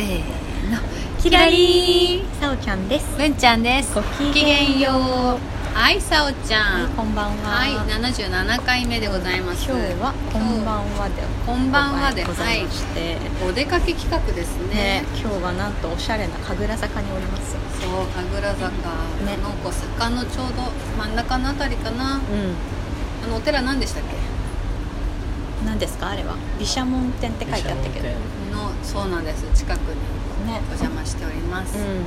[0.00, 0.18] せー
[0.72, 0.78] の。
[1.20, 2.40] キラリー。
[2.40, 3.18] さおちゃんです。
[3.18, 3.94] 文ちゃんです。
[3.94, 5.38] ごごきげんよう。
[5.76, 6.88] はいさおちゃん。
[6.96, 7.50] こんばんは。
[7.50, 9.68] はい77回目でございます。
[9.70, 12.24] 今日はこんばんはでこんばんはで。
[12.24, 15.02] ございまして、お出かけ企画ですね。
[15.02, 17.52] ね今日はなんとおしゃれな神楽坂におります。
[17.52, 18.70] そう神楽坂、
[19.26, 19.36] ね。
[19.36, 22.16] なんか坂のちょうど真ん中のあたりかな。
[22.16, 22.20] う
[23.22, 24.16] あのお寺何でしたっけ？
[25.64, 26.08] ん何ですか？
[26.08, 26.36] あれは。
[26.58, 28.08] 毘沙門天って書いてあったけど。
[28.08, 29.44] ねのそうなんです。
[29.54, 29.96] 近くに
[30.46, 31.84] お邪魔しております、うん。
[31.84, 31.98] うん。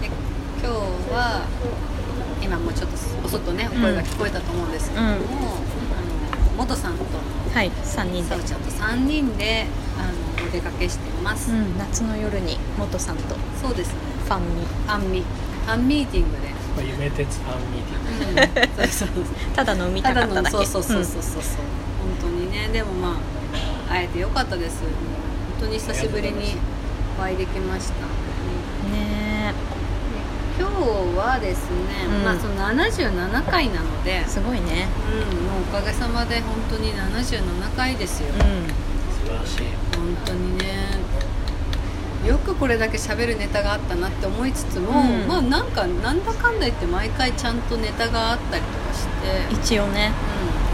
[0.00, 0.06] で
[0.60, 0.74] 今日
[1.12, 1.46] は
[2.42, 5.14] 今もうちょっとお外ねお声が聞こえたと思うんですけども、うん。
[5.14, 5.22] あの
[6.56, 7.04] 元さんと
[7.54, 8.36] はい3人で。
[8.44, 9.66] ちゃんと3人で
[9.98, 13.36] あのお出かけしています、うん、夏の夜に元さんと。
[13.60, 14.00] そうですね。
[14.24, 18.40] ファンにファンミファンミーティングで、まあ夢鉄ファンミーティング。
[18.82, 19.24] うん、そうそうそう。
[19.54, 20.50] ただ飲みたかっただけ。
[20.50, 21.22] そうそうそうそうそう。
[21.22, 21.42] そう、本
[22.20, 22.68] 当にね。
[22.72, 23.37] でもまあ
[23.88, 24.82] 会えてよかったです。
[25.60, 26.56] 本当に久しぶりに
[27.18, 29.52] お会いできました、うんね
[30.58, 30.74] 今日
[31.16, 32.24] はですね、うん。
[32.24, 34.88] まあその77回なのでえ、すごいね。
[35.12, 39.66] うん、もうおかげさまで本当に77回ですよ、う素晴らしい。
[39.96, 40.98] 本当にね。
[42.26, 45.28] よくこれだけ喋るネタがあったなって思いつつも、うん。
[45.28, 50.10] まあなんかなんだかんだ言って毎回ちゃんとネタがあったりとかして、ん一応ね。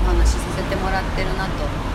[0.06, 1.93] うん、お話しさせてもらってるなと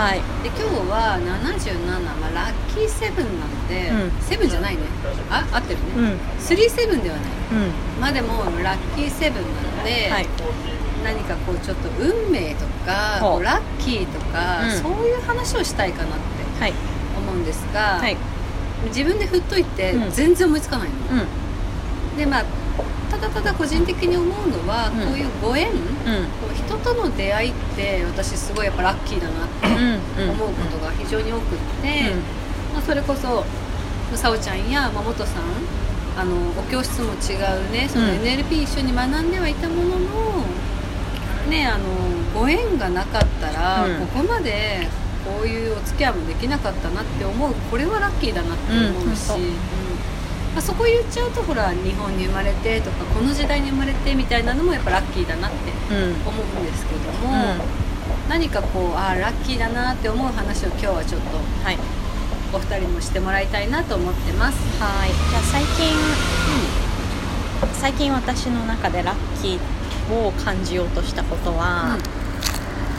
[0.00, 0.24] はい。
[0.42, 4.22] で今日は77、まあ、ラッキーセブンなので、うん。
[4.22, 4.82] セブンじゃないね。
[5.28, 6.04] あ合ってるうん。
[6.16, 7.24] ね、スリーセブンではない。
[7.52, 8.00] うん。
[8.00, 10.26] まあでもラッキーセブンなので、はい。
[11.04, 14.70] 何かこうちょっと運命とかラッキーとか、うん。
[14.72, 16.72] そういう話をしたいかなってはい。
[17.18, 18.16] 思うんですが、はい。
[18.86, 20.10] 自分で振っといてうん。
[20.12, 20.94] 全然思いつかないの、
[22.14, 22.16] うん。
[22.16, 22.44] でまあ
[23.10, 25.06] ただただ個人的に思うのは、うん。
[25.06, 25.76] こういうご縁、こ
[26.50, 29.66] う人との出会いって私すごいやっぱラッキーだなって
[30.22, 30.30] うん。
[30.30, 32.14] 思うことが非常に多くって、
[32.72, 33.44] まあ、それこそ
[34.16, 35.42] さおちゃんやま元さん
[36.16, 37.36] あのお教室も違
[37.68, 38.10] うねそのうん。
[38.20, 40.44] NLP 一緒に学んではいたものの、
[41.48, 41.84] ねあの
[42.38, 44.06] ご縁がなかったら、うん。
[44.06, 44.88] ここまで
[45.24, 49.42] こういうお付き合いもできなかったなって思うこれはラッキーだなって思うし、うん。
[49.44, 49.79] うん
[50.54, 56.02] まあ、そこ言っちゃうとほら日本に生まれてとかこの時代に生まれてみたいなのもやっぱラッキーだなってうん。
[56.02, 57.54] うん思うんですけども、
[58.28, 61.78] 何かこうあーラッキーだなって思う話を今日はちょっとはい。
[62.52, 64.58] お二人もしてもらいたいなと思ってます。
[64.82, 65.10] はい。
[65.10, 65.94] じゃあ最近、
[67.74, 71.96] 最近私の中でラッキーを感じようとしたことは、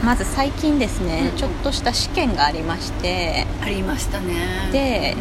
[0.06, 1.38] まず最近ですね、うん。
[1.38, 3.46] ちょっとした試験がありまして。
[3.62, 4.70] ありましたね。
[4.72, 5.18] で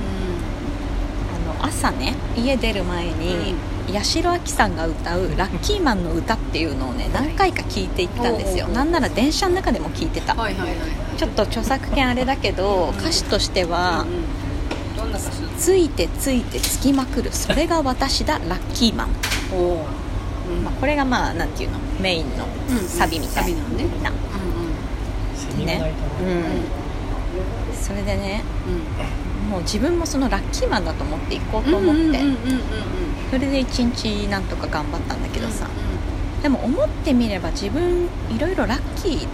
[1.62, 3.54] 朝ね家出る前に、
[3.93, 8.69] 八代亜紀さんが歌う「ラッキーマンの歌」っていうのをね何回か聞いていったんですよ。
[8.69, 10.34] なんなら電車の中でも聞いてた。
[10.34, 10.78] ん、はいはいはい。
[10.78, 10.88] はい。
[11.19, 14.97] ちょっと著作権あれだけど歌詞としてはうんうん。
[14.97, 17.31] どんな歌詞「ついてついてつきまくる。
[17.32, 19.09] それが私だラッキーマン」
[20.65, 21.78] まあ、これがまあなんていうの？
[22.00, 24.16] メインのうんサビみたいサビなのねな、うん。
[25.37, 26.42] セミナーナイトうんうんうん。
[27.81, 32.20] それでねうんもう自分もそのラッキーマンだと思っていこうと思って、
[33.30, 39.28] それで一日なんとか頑張ったんだけどさ、うでも思ってみれば自分いろいろラッキー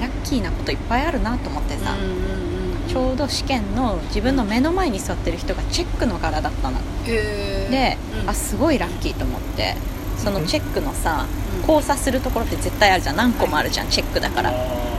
[0.00, 1.94] ラッキーなこといっぱいあるなと思ってさ。
[2.88, 6.78] ちょうど試験の自分の目の前に座ってる人がチェックの柄だったの。
[7.04, 8.30] で、うん。
[8.30, 9.74] あすごいラッキーと思って
[10.16, 11.60] そのチェックのさうん。
[11.62, 13.16] 交差するところって絶対あるじゃん。
[13.16, 14.50] 何個もあるじゃんチェックだから。
[14.50, 14.52] あ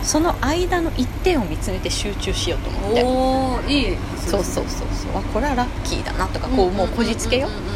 [0.04, 3.04] その間の一点を見つめて集中しようと思って。
[3.04, 3.08] お
[3.56, 3.98] おいい。
[4.18, 5.18] そうそうそうそう。
[5.18, 7.66] あこれはラッキーだなとかこうもうこじつけようんうんうん。
[7.66, 7.74] うん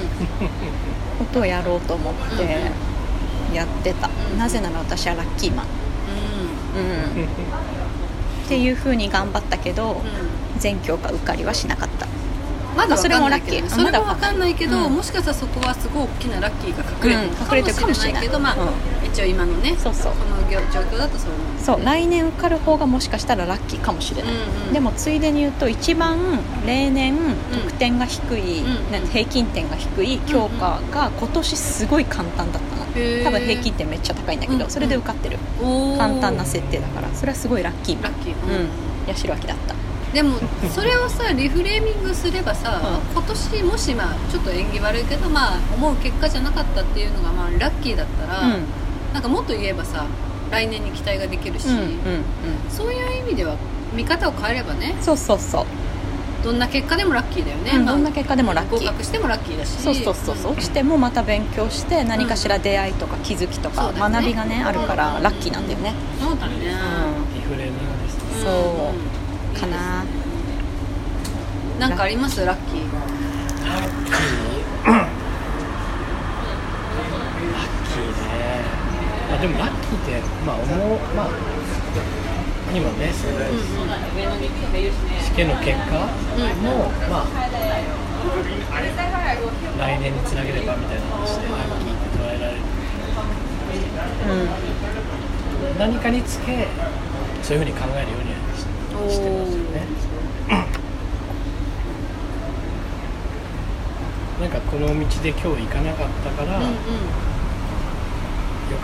[1.20, 2.72] ことをやろうと思って
[3.54, 4.08] やってた。
[4.08, 5.66] うんなぜなら私はラッキーマン。
[6.76, 7.22] うん。
[7.24, 9.98] ーっていう風に頑張ったけどうん。
[9.98, 10.02] うん
[10.60, 12.06] 全教科受かりはしなかった。
[12.78, 13.68] まだそれもラッキー。
[13.70, 14.54] それもわかんない。
[14.54, 14.94] けど、うん。
[14.94, 17.18] もしかしたらそこはすごい大きなラッキーが隠
[17.58, 17.82] れてるうん。
[17.82, 18.22] かもしれない。
[18.22, 18.56] けどまあ、
[19.13, 20.13] 一応今のねそうそう。
[20.13, 24.74] この状況だとそう思うそう来年受かる方がもしかしたらラッキーかもしれない、うんうん。
[24.74, 26.18] でもついでに言うと一番
[26.66, 27.16] 例年
[27.52, 33.24] 得点が低い、うんね平均点が低い教科が今年すごい簡単だったのへー。
[33.24, 35.38] 多分平均点めっちゃ高いんだけど、うんそれで受かってる。
[35.62, 35.98] おー。
[35.98, 37.10] 簡単な設定だから。
[37.13, 38.04] それはすごいラッキー。
[38.04, 38.34] ラッキー。
[38.34, 38.68] うん。
[39.08, 39.75] 八代亜紀だった。
[40.13, 40.36] でも
[40.74, 48.63] それをさリフレーミングすればさ、う今年もしまあちょっと縁起悪いけどまあ思う結果じゃなかったっていうのがまあラッキーだったら、うん
[49.13, 50.06] なんかもっと言えばさ
[50.52, 51.92] 来年に期待ができるし、うんうんうん。
[52.69, 53.56] そういう意味では
[53.94, 55.66] 見方を変えればねそうそうそう。
[56.44, 58.80] どんな結果でもラッキーだよね、うんまあどんな結果でもラッキー。
[58.80, 59.69] 合格してもラッキーだし。
[59.81, 60.54] そうそうそうそう。
[60.54, 65.94] 落ちてもまた勉強して何かしら出会いとか気づきとか学びがねあるからラッキーなんだよね。
[66.19, 66.56] そうだね、
[67.36, 68.54] リフレーミングですねそう
[69.54, 69.60] うん。
[69.60, 70.04] かな
[71.80, 72.44] なんかあります？
[72.44, 72.92] ラッキー。
[73.66, 75.08] ラッキーラッ
[77.86, 78.66] キーね
[79.30, 81.30] まあでもラッキーってまあ思うまあ
[82.74, 83.34] 今ねその
[85.20, 86.08] 試験の結果
[86.62, 87.28] も、まあ
[89.78, 92.62] 来年につなげればみたいな話でラッキーって捉えられる
[95.80, 96.68] 何かにつけ
[97.42, 99.82] そういうふうに考えるようにはしてますよね。
[104.40, 106.74] なんかこの道で今日行かなかったから、うんうん。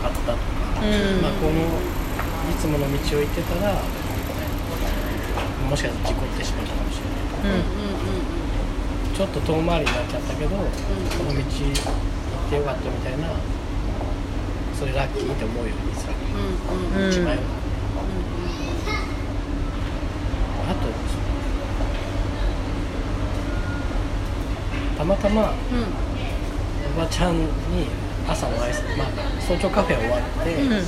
[0.10, 0.42] かったとか、
[0.82, 1.22] うん。
[1.22, 1.62] まあ、この
[2.48, 3.76] いつもの道を行ってたら
[5.68, 7.06] もしかしたら事故ってしまったかもしれ
[7.52, 11.44] ないうんちょっと遠回りになっちゃったけど、この道行っ
[12.50, 13.28] てよかったみたいな
[14.78, 16.40] それラッキーって思うようにさ、うん
[16.78, 17.02] うん。
[17.02, 17.12] うんうん。
[17.12, 17.42] 一枚は
[20.70, 20.88] あと
[24.98, 25.54] たまたま
[26.96, 27.48] おばちゃんに
[28.28, 29.08] 朝の挨拶、まあ、
[29.40, 30.74] 早朝カフェ終わって、うん。
[30.74, 30.84] えー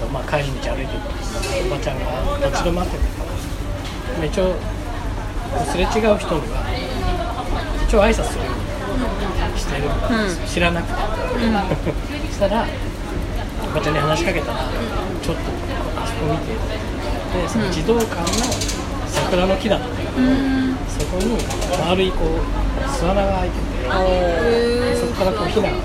[0.00, 2.04] とまあ、帰り道歩いてる時におばちゃんが
[2.46, 3.24] 立ち止まってたか
[4.20, 4.54] ら一応
[5.64, 6.56] すれ違う人には
[7.86, 8.54] 一応挨拶するよう
[9.52, 9.88] にしてるん
[10.28, 10.94] です、知らなくて、
[12.28, 12.66] そしたら
[13.64, 15.42] おばちゃんに話しかけたら、ちょっと
[15.96, 16.52] あそこ見て
[17.42, 18.26] でその児童館の
[19.06, 19.96] 桜の木だったから、
[20.88, 21.38] そこに
[21.88, 22.40] 丸いこう
[22.88, 23.66] 巣穴が開いてて
[24.96, 25.76] そこからこうヒナが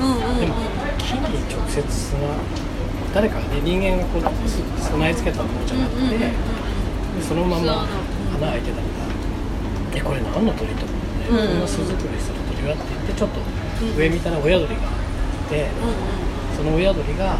[0.00, 0.54] でも
[0.98, 2.18] 木に直接砂
[3.14, 6.32] 誰かがね人間がこうす備え付けたものじゃなくて、で
[7.20, 7.86] そのまま
[8.36, 8.86] 穴開いてたから
[9.96, 13.40] えこれ何の鳥と思って、うんこんな巣作りする鳥はって言ってちょっと
[13.98, 14.78] 上見たら親鳥がい
[15.50, 15.68] て、
[16.56, 17.36] その親鳥が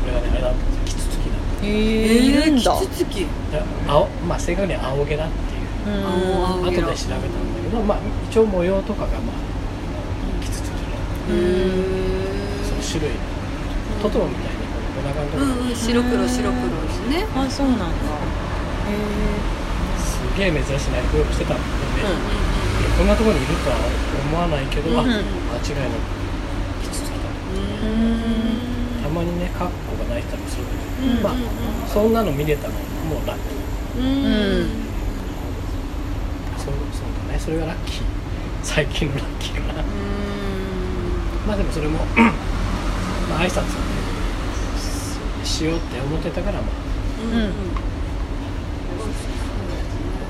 [0.00, 0.82] これがねあれだったんですよ。
[0.84, 1.36] キツツキだ。
[1.36, 3.26] ったへえキツツキで
[3.86, 6.02] 青まあ正確には青毛だっていう
[6.64, 7.16] 後で調べたんだ
[7.62, 7.98] けど、まあ、
[8.30, 9.49] 一応模様とかがまあ
[12.66, 13.14] その種類
[14.02, 14.60] トトロみたいに
[14.98, 15.76] お腹のところうんうん。
[15.76, 17.26] 白黒白黒ですね。
[17.34, 17.86] あそうなんだ。
[17.86, 17.90] へ
[19.98, 21.62] すげえ珍しい鳴き声をしてたんだ
[21.96, 22.14] けどね、
[22.98, 23.76] こんなところにいるとは
[24.30, 25.10] 思わないけど、あうん。
[25.10, 26.00] 間違いなく
[26.82, 27.88] キツツキだえう
[29.00, 29.02] ん。
[29.02, 31.46] たまにねカッコが鳴いてたりするんだけど、うんま
[31.84, 32.74] あそんなの見れたの
[33.08, 33.38] もうラッ
[33.94, 34.02] キー。
[34.02, 34.04] う
[34.64, 34.68] ん。
[36.56, 37.38] そうそうだね。
[37.38, 38.02] それがラッキー。
[38.62, 39.82] 最近のラッキーかな
[41.46, 41.98] まあでもそれも
[43.28, 43.68] まあ挨拶をね
[45.44, 46.70] ししようって思ってたからまあ
[47.22, 47.52] うんうん。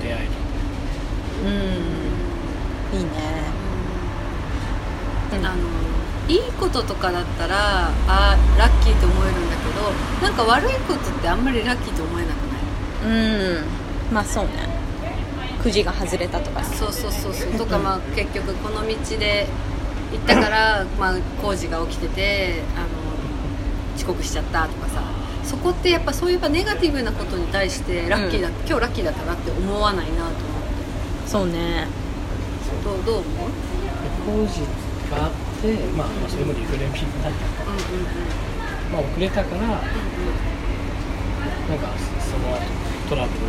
[0.03, 0.29] 出会い
[1.45, 2.99] うん。
[2.99, 3.11] いいね。
[5.33, 5.47] うん。
[5.47, 5.57] あの
[6.29, 12.37] いいこととかだったらあーラッキーって思えるんだけどなんか悪いことってあんまりラッキーって思えなく
[13.03, 13.17] ない？
[13.59, 13.65] うん。
[14.13, 14.51] まあそうね。
[15.63, 17.53] くじが外れたとかそうそうそうそう。
[17.55, 19.47] とかまあ結局この道で
[20.13, 22.87] 行ったから、まあ、工事が起きててあの
[23.97, 25.03] 遅刻しちゃったとかさ
[25.45, 30.39] そこってやっぱそういえばネガティブなことに対してラッキーだ、うん今日ラッキーだったなって思わないなと思って。
[31.27, 31.87] そうね。
[32.85, 33.51] どうどう思う？
[34.25, 34.61] 工事
[35.11, 38.05] があって、まあ、まあそれもリフレーミングなんだけど、うんうん
[38.93, 39.83] まあ、遅れたからなんか
[42.21, 42.61] その後
[43.09, 43.41] トラブル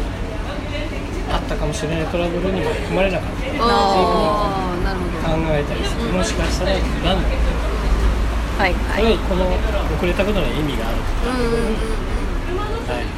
[1.32, 3.68] あったかもしれないトラブルにも含まれなかったっていうふうに
[5.24, 6.82] 考えたりするもしかしたらなん。
[7.04, 7.24] だろう
[8.62, 9.48] はいはいれこの
[9.96, 11.76] 遅れたことに意味があるうんうんうんうん
[12.86, 13.10] 大事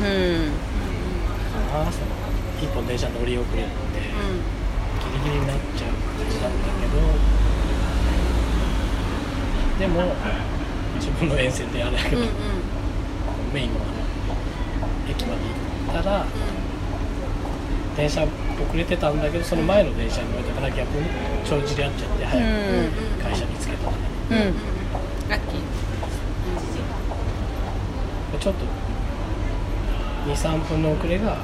[0.00, 0.52] うん
[1.70, 2.06] かなその
[2.60, 4.08] 一本電車乗り遅れてギ
[5.12, 6.50] リギリになっちゃう感じなん。
[6.50, 6.98] だけど
[9.78, 10.14] でも
[10.96, 12.30] 自分の沿線であれだけど、うんうん
[13.52, 13.80] メインの
[15.08, 15.54] 駅まで行っ
[15.92, 16.24] たら
[17.96, 18.30] 電車遅
[18.76, 21.06] れてたんだけどその前の電車に乗れたから逆に
[21.44, 23.96] 帳尻合っちゃって早く会社に着けたとか、
[24.30, 24.36] うん。
[25.28, 25.60] ラッキー。
[28.40, 28.64] ちょっと
[30.32, 31.36] 23分の遅れがよ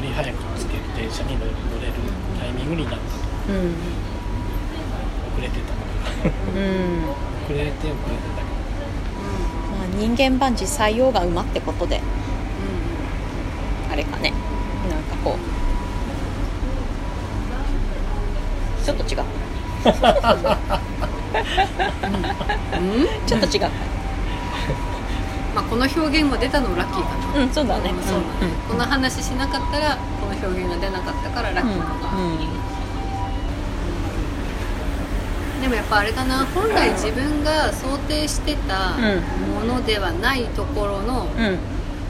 [0.00, 1.54] り早く着ける電車に乗れる
[2.38, 2.98] タイミングになった。
[2.98, 3.74] とうん。
[5.34, 5.74] 遅れてた。
[6.24, 7.10] うん。
[7.44, 7.90] 遅れて遅れて
[8.36, 8.43] た
[9.98, 11.98] 人間版実際用が馬ってことで。
[11.98, 12.00] う
[13.92, 14.32] あれかね。
[14.90, 15.38] なんかこう。
[18.84, 19.22] ちょっと違う。
[22.90, 23.00] ん。
[23.00, 23.06] うん。
[23.26, 23.70] ちょっと違う。
[25.54, 27.44] まあこの表現も出たのもラッキーかな。
[27.44, 27.90] うんそうだね。
[27.92, 28.22] んそう
[28.68, 31.84] この話しなかったらこの表現が出なかったからラッキーか。
[31.84, 32.73] な、うん
[35.64, 36.44] でもやっぱあれだな。
[36.44, 38.98] 本来自分が想定してた
[39.54, 41.44] ものではないところのうん。
[41.44, 41.58] うん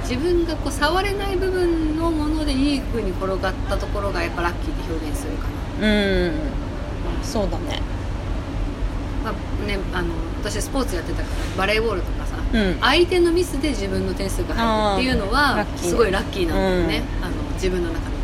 [0.05, 5.45] 自分がこう触れない部分のものでいい風に転がったところがやっぱラッキーって表現するか
[5.81, 6.33] な、うん。
[7.23, 7.81] そうだね。
[9.25, 10.09] まあね、あの
[10.43, 12.79] 私スポーツやってたからバレーボールとかさ、うん。
[12.83, 18.15] 相手のミスで自分の点数が入るっていうのはすごいラッキーなんだよね、あの自分の中で。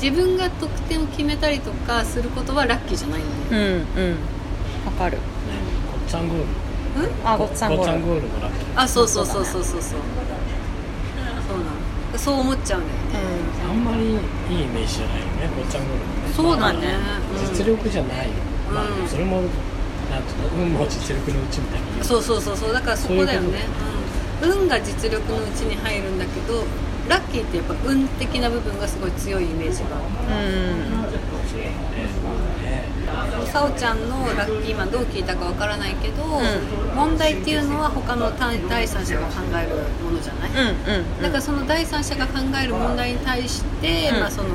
[0.00, 4.16] 自分が得点を決めたりとかすることはラッキーじゃないんだよ、うんうん
[4.84, 5.18] わかる。
[5.90, 6.44] ごっちゃんゴール。
[7.24, 8.80] あごっつぁんごっちゃんゴールゴールもラッキー。
[8.80, 10.00] あそうそうそうそうそうそう。
[11.48, 13.28] そうなのそう思っちゃうんだよね、
[13.68, 15.50] あんまりいいイメージじゃないよね。
[15.56, 16.32] ごっちゃんゴールもね。
[16.32, 16.96] そうだね、
[17.34, 17.56] うん。
[17.56, 18.28] 実力じゃない、
[18.72, 19.08] まあうん。
[19.08, 20.64] それもなんていうの？
[20.64, 22.72] 運も実力のうちみたいに言うそうそうそうそう。
[22.72, 23.66] だからそこだよね。
[24.40, 26.62] そういううん、運が実力のうちに入るんだけど
[27.08, 30.04] ラッキーってやっぱ運的な部分がすごい強いイメージがうん
[30.94, 31.93] そうだねね
[33.46, 36.42] さおちゃんのラッキーマンどう聞いたかわからないけど、ん。
[36.94, 44.20] 問題っていうのは他の第第三者が考えるものじゃない、うんうんだからその第三者が考える問題に対して、うん。
[44.20, 44.48] まあ、その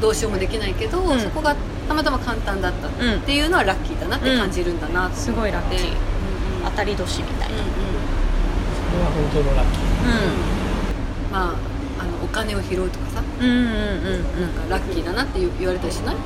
[0.00, 1.20] どうしようもできないけど、ん。
[1.20, 1.54] そこが
[1.88, 2.90] たまたま簡単だったっ
[3.26, 5.80] ていうのはラッキーだなって感じるんだなと思って、すごいラッキー。
[5.80, 5.94] うんうん。
[6.64, 7.54] 当たり年みたいな。
[7.54, 7.66] うんうん。
[8.90, 9.82] それは本当のラッキー。
[11.32, 11.71] まあ
[12.32, 13.22] 金を拾うとかさ。
[13.40, 13.70] うんうんうんうん。
[14.40, 16.16] なんかラッキーだなって言言われたりしない？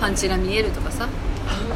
[0.00, 1.08] パンチラ見えるとかさ。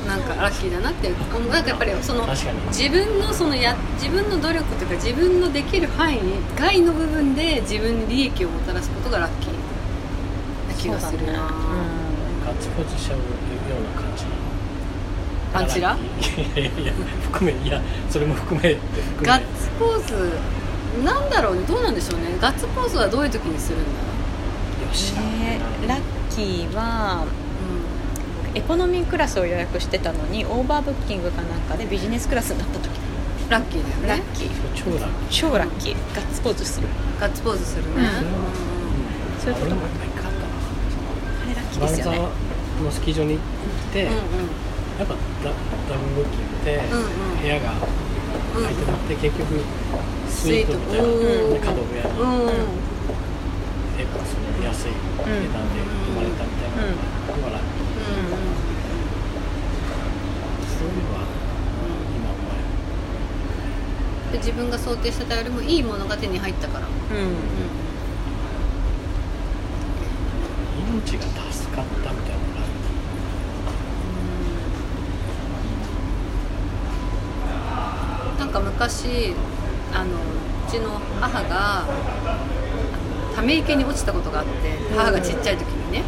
[0.06, 1.08] なんかラッキーだなって。
[1.08, 2.60] 思うなんかやっぱりその確かに。
[2.68, 6.20] 自分のそのや自分の努力というか自分のできる範囲
[6.56, 9.52] 外の部分で自分に利益をもたらすことがラッキー。
[9.52, 11.46] な気がするな、そうだね。
[12.46, 13.24] ガッツポーズしちゃうよ
[13.80, 14.24] うな感じ。
[15.52, 15.96] パンチラ？
[15.96, 18.78] いやいや含めいやそれも含めて
[19.16, 20.30] 含めガッツポーズ
[21.04, 21.62] なんだろうね。
[21.62, 22.36] どうなんでしょうね。
[22.40, 23.88] ガッツポーズはどういう時にするんだ
[24.86, 25.12] よし
[25.42, 26.00] えーラッ
[26.30, 27.26] キーは
[28.54, 32.88] エコノミークラスを予約してたのにオーバーブッキングかなんかでビジネスクラスになった時。
[32.88, 34.08] うん、ラッキーだよね。
[34.08, 34.50] ラッキー。
[34.74, 35.50] 超ラッキー。
[35.50, 35.96] 超ラッキー。
[36.14, 36.88] ガッツポーズする。
[37.20, 38.00] ガッツポーズするね、うん。
[38.00, 38.06] うん。
[39.40, 39.80] そういうこと俺も。
[39.82, 39.84] あ
[41.48, 42.18] れラッキーなですよね。
[42.82, 43.40] のスキー場に行っ
[43.92, 44.16] て、うんうん。
[44.16, 47.02] やっぱダダブルブッキングでうんう
[47.38, 47.40] ん。
[47.40, 49.60] 部屋がうん空いてなくて結局
[50.36, 51.18] スイートみたいなうん。
[51.54, 52.48] で角部屋にうん。
[54.26, 57.96] その安い値段で生まれたみたいなのがラッキー
[60.78, 61.20] そういうのは
[62.14, 62.36] 今思
[64.30, 66.94] えで自分が想定してたよりもいいものが手に入ったから、うん。
[66.94, 67.32] る
[71.00, 72.36] 命が助かったみたいな
[78.76, 79.34] 昔
[80.76, 81.84] ちの母が
[83.34, 84.52] ため池に落ちたことがあって
[84.94, 86.04] 母がちっちゃい時にね。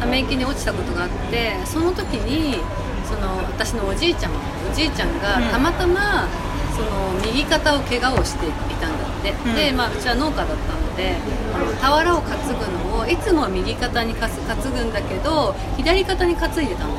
[0.00, 2.60] ため池に落ちたことがあってその時に
[3.04, 5.44] その私のおじいちゃんおじいちゃんがうん。
[5.48, 6.28] たまたま
[6.74, 6.88] その
[7.24, 8.50] 右肩を怪我をしてい
[8.80, 9.54] たんだって、うん。
[9.54, 11.16] で、まあ、うちは農家だったので
[11.54, 16.96] あの俵を担ぐのをいつもは右肩に担ぐんだけど左肩に担いでたのよ。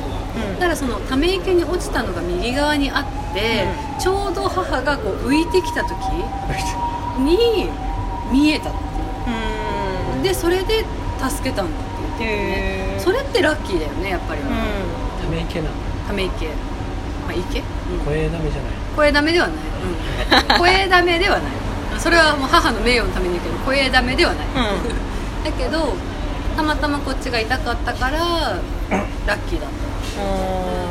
[0.54, 3.66] だからそのため池に落ちたのが右側にあって、
[4.00, 5.90] ちょうど母がこう浮いてきた時
[7.18, 7.68] に
[8.32, 8.78] 見えたって
[9.26, 9.30] う。
[10.14, 10.18] ん。
[10.18, 10.84] いうでそれで
[11.20, 13.00] 助けたんだって言ってへー。
[13.00, 15.74] それってラッキーだよねやっぱり、うんため池なの。
[16.06, 16.46] ため池。
[16.46, 16.52] ま
[17.30, 21.52] あ池、うん、声ダメじゃない声ダメではない、うん、声ダメではない。
[21.98, 24.46] それはもう母の名誉のために言うけど声ダメではない、
[25.44, 25.94] だけど
[26.56, 28.18] たまたまこっちが痛かったから
[29.26, 29.88] ラッキーだった。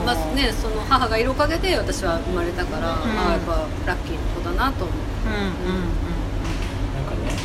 [0.06, 2.92] まあね、その母がいるおかげで私は生まれたから、ん。
[2.92, 4.96] ああやっぱラッキーな子だなと思う。
[5.28, 5.84] うんうん
[6.96, 7.36] なんかね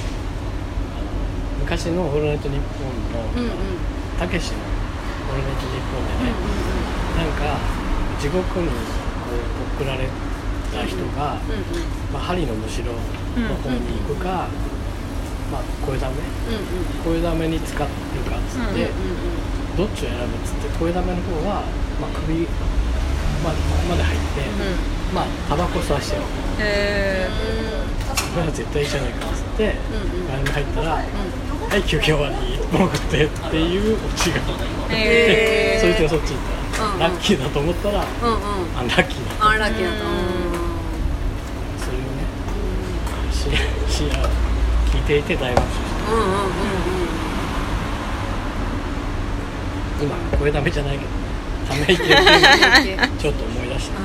[1.56, 3.48] あの昔の「オールナイトニッポン」うんうん。
[3.48, 3.54] の
[4.20, 4.60] たけしの
[5.32, 6.36] 「オールナイトニッポン」でね、
[7.16, 7.56] なんか
[8.20, 8.72] 地獄にこ
[9.80, 10.04] う送られ
[10.68, 11.88] た人が、うんうん。
[12.12, 14.48] まあ、針のむしろの方に行くか、
[15.50, 16.20] まあ、声だめ
[16.52, 17.20] うんうん。
[17.20, 17.88] 声だめに使うかっ
[18.52, 18.88] つって、うん
[19.72, 21.64] どっちを選ぶっつって声だめの方は、
[21.96, 22.44] まあ、首
[23.42, 23.52] まあ
[23.88, 24.42] まで入って、
[25.14, 26.22] まあタバコ吸わしてよ。
[26.58, 27.26] へ
[28.34, 30.28] これは絶対いいじゃないかっつってうんうん。
[30.28, 31.00] 前に入ったら
[31.72, 32.34] 「はい休憩終わり
[32.78, 34.42] もぐって」っていうオチがあっ
[34.90, 35.80] て、へー。
[35.80, 36.42] そいつがそっち行っ
[36.76, 38.34] たら、うんうんラッキーだと思ったら、うんうん。
[38.34, 38.40] うん
[38.78, 39.96] アンラッキーだったあラッキーだと
[43.32, 43.48] し
[43.88, 44.28] しや
[44.92, 46.48] 聞いていて大爆笑したうんうんうんうん
[50.02, 51.10] 今声だめじゃないけど
[51.68, 52.24] ため息をうん
[53.18, 54.04] ちょっと思い出したうん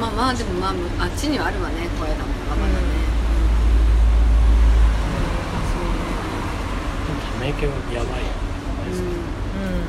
[0.00, 2.24] まあまあでもまああっちにはあるわね声だもん。
[2.50, 2.89] まだね、た
[7.40, 8.22] め息はやばい。
[8.22, 8.28] よ
[8.86, 9.00] うん。
[9.00, 9.88] うん。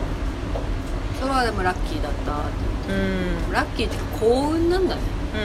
[1.19, 2.45] それはでもラッキーだったっ
[2.87, 2.93] て。
[2.93, 2.99] うん。
[3.45, 5.01] うんラッキーっていうか幸運なんだね。
[5.35, 5.37] う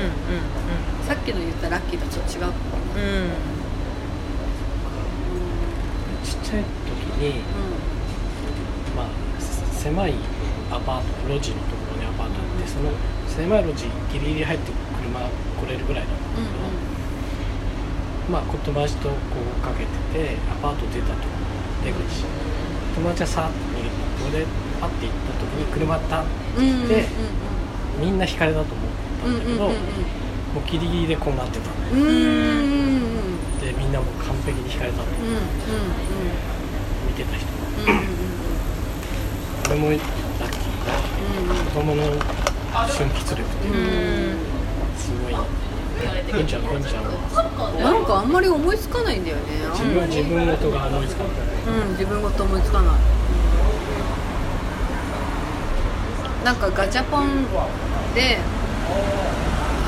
[1.03, 2.41] んさっきの言ったラッキーとちょっと違う。
[2.43, 2.53] かも
[2.97, 3.03] うん。
[3.03, 3.31] うん
[6.25, 6.71] ちっちゃい時
[7.23, 7.41] に、
[8.97, 9.07] まあ、
[9.39, 10.15] せ狭い
[10.71, 12.91] アパート路地のところにアパートあってその
[13.29, 16.65] 狭い路地ギリギリ入って車来れるぐらいだったんだけど、
[18.33, 21.29] まあ友達とこうかけててアパート出たとこ
[21.87, 22.27] 出口。
[22.97, 24.45] 友達はさーっと逃げたここで
[24.81, 27.07] パッて行った時に車タンってうんうん来て、
[28.01, 28.91] みんな引かれたと思っ
[29.23, 29.75] たんだけど、もう
[30.67, 31.97] ギリギリでこうなってたんで
[33.79, 35.05] みんなもう完璧に引かれたと。
[35.05, 35.43] うんうん
[37.07, 37.93] 見てた人が。
[37.93, 38.07] うんうん
[39.67, 40.11] これもラッキー
[41.75, 42.03] 子供の
[42.89, 43.73] 瞬発力っていう。
[43.73, 44.97] かうん。
[44.97, 45.35] すごい
[46.05, 47.11] な文ちゃん文ちゃんは
[47.83, 49.43] なんかあんまり思いつかないんだよね。
[49.73, 51.33] 自分自分事が思いつかない。
[51.67, 52.97] うん自分ごと思いつかない。
[56.45, 57.45] なんかガチャポン
[58.15, 58.39] で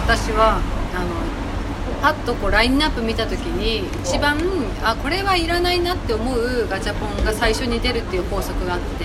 [0.06, 0.60] 私は
[2.00, 4.38] パッとこうラインナップ見た時に一番
[4.82, 9.04] あこれはいらないなって思うガチャポンが最初に出るっていう法則があって、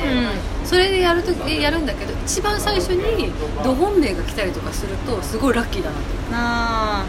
[0.64, 3.32] それでやるときやるんだけど一番最初に
[3.64, 6.32] ド本命が来たりとかするとすごいラッキーだなって。
[6.32, 7.06] なあ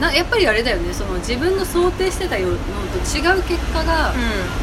[0.00, 4.14] なやっぱりあれだよねその自分の想定してたのと違う結果がう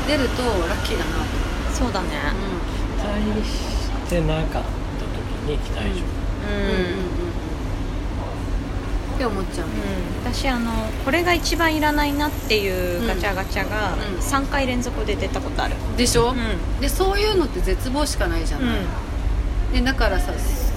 [0.07, 2.09] 出るとラッキーだなと、んそうだね。
[2.97, 6.03] 期待してなかった時に期待以上。
[6.47, 6.75] うんうん、うん。
[6.75, 7.12] うんうん
[9.13, 10.71] って思っちゃう、うん、私あの
[11.05, 14.23] これが一番いらないなっていうガチャガチャがうん。
[14.23, 15.75] 3回連続で出たことある。
[15.97, 16.81] でしょ、うん。
[16.81, 18.65] でそういうのって絶望しかないじゃうん。
[18.65, 18.77] ない、
[19.73, 20.33] でだからさ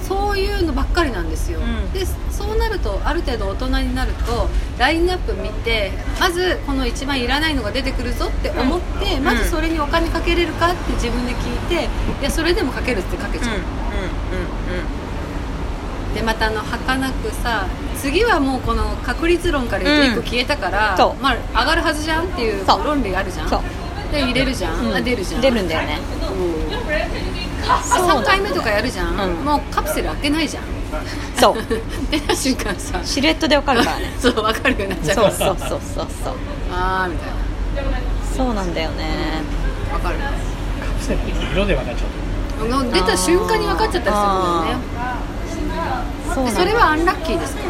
[0.07, 1.91] そういうのばっかりなんですよ、うん。
[1.91, 4.47] でそうなるとある程度大人になると
[4.77, 9.23] ラインナップ見てまずこの一番いらないのが出てくるぞって思って、うん。
[9.23, 11.85] まずそれにお金かけれるかって自分で聞いて
[12.21, 13.86] いやそれでもかけるってかけちゃう、うんうん
[16.17, 21.21] でまたあの儚くさ次はもうこの確率論から言うと1個消えたから、そう。
[21.21, 22.83] まあ、上がるはずじゃんっていうそう。
[22.83, 23.49] 論理があるじゃん。
[24.11, 24.95] で入れるじゃん、うん。
[24.95, 25.41] あ出るじゃん。
[25.41, 25.99] 出るんだよね。
[27.65, 29.45] 3回目とかやるじゃん、うん。
[29.45, 30.63] もうカプセル開けないじゃん。
[31.39, 31.55] そう。
[32.09, 32.99] 出た瞬間さ。
[33.03, 34.13] シルエットでわかるからね。
[34.19, 35.15] そう分かるようになっちゃう。
[35.15, 35.79] そうそうそうそう
[36.23, 36.33] そう。
[36.71, 37.29] ああみたい
[38.35, 39.41] そうなんだよね。
[39.91, 40.17] な分かる。
[40.19, 42.27] カプセルの色で分かっちゃう
[42.67, 45.36] の出た瞬間に分かっちゃったりするんだよね
[46.33, 47.61] そうそれはアンラッキーですか？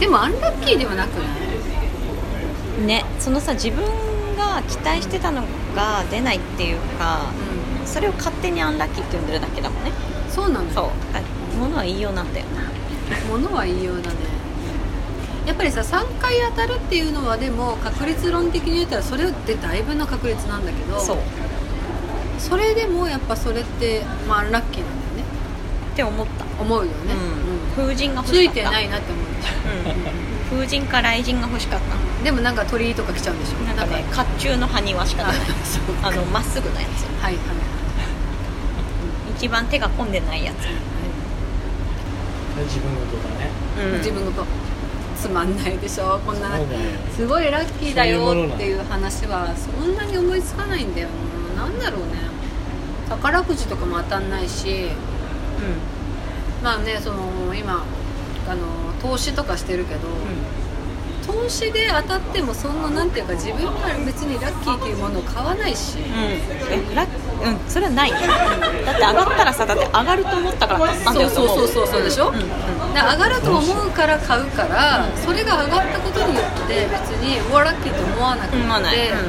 [0.00, 1.24] でもアンラッキーではなくな
[2.82, 2.86] い？
[2.86, 3.84] ねそのさ自分
[4.36, 5.42] が期待してたの
[5.74, 7.22] が出ないっていうか
[7.84, 9.90] うそれを勝手にアンラッキーって呼んでるだけだもんね。
[9.90, 9.92] ん
[10.30, 10.74] そうなんだ。
[10.74, 10.84] そう。
[11.12, 11.20] だ
[11.58, 12.52] ものは言いようなんだよね
[13.28, 14.16] 物は言いようだね。
[15.46, 21.16] やっぱりさ3回当たるっていうのはでも確率論的に言ったらそれってだいぶの確率なんだけどそう。
[21.16, 21.20] っ
[22.38, 24.97] それでもやっぱそれってまあアンラッキーなん
[25.98, 26.44] だよねて思った。
[26.62, 27.14] 思うよね、
[27.76, 27.90] うん。
[27.90, 28.32] 風神がうん欲しかった。
[28.32, 29.28] ついてないなって思うん
[30.48, 31.96] 風神か雷神が欲しかった。
[31.96, 33.58] うでもなんか鳥居とか来ちゃうんでしょ。
[33.64, 35.36] なんかね甲冑の埴輪しかない。
[35.66, 37.04] そうあのまっすぐのやつ。
[37.22, 37.42] はいはい。
[39.36, 40.64] 一番手が込んでないやつ、
[42.64, 43.50] 自分事だね。
[43.92, 43.98] うん。
[43.98, 44.48] 自分のこと。
[45.16, 46.20] つまんないでしょ。
[46.24, 46.80] こんなそうだよ。
[47.14, 51.08] すごいラッキーだよっていう話はそんなに思いつかないんだよ
[51.56, 51.64] な。
[51.64, 52.06] なんだろうね。
[53.08, 54.90] 宝くじとかも当たんないし
[56.62, 57.84] まあねその今
[58.48, 58.66] あの
[59.00, 60.00] 投資とかしてるけど、
[61.26, 63.72] 投資で当たってもそんななんていうか自分が
[64.04, 66.04] 別にラッキーっていうものを買わないし、うん。
[66.04, 68.10] えラッうんそれはない。
[68.10, 71.86] だって上がったらさだって上がると思ったから買ったんだよそうそうそうそう。
[71.86, 72.34] そうでしょ、うん。
[72.34, 79.18] うんで上がると思うから買うから、それが上がったことによって別にうわラッキーと思わなくて、思わない、うん。
[79.18, 79.20] っ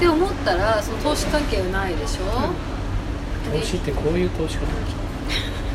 [0.00, 2.24] て思ったらその投資関係はないでしょ、
[3.52, 4.66] 投資ってこういう投資方